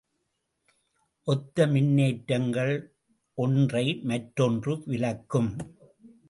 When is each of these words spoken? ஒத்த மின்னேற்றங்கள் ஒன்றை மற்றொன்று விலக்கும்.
ஒத்த 1.27 1.67
மின்னேற்றங்கள் 1.67 2.73
ஒன்றை 3.37 3.85
மற்றொன்று 4.03 4.83
விலக்கும். 4.85 5.51